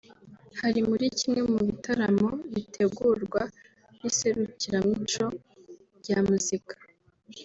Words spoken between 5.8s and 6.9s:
rya muzika